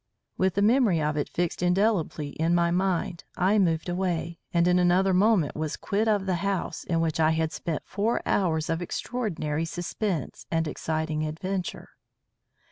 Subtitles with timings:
[0.35, 4.79] With the memory of it fixed indelibly in my mind, I moved away, and in
[4.79, 8.81] another moment was quit of the house in which I had spent four hours of
[8.81, 11.89] extraordinary suspense and exciting adventure.